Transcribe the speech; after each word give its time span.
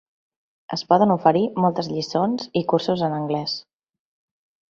Es 0.77 0.83
poden 0.93 1.13
oferir 1.15 1.43
moltes 1.65 1.91
lliçons 1.97 2.49
i 2.61 2.65
cursos 2.73 3.05
en 3.09 3.17
anglès. 3.21 3.57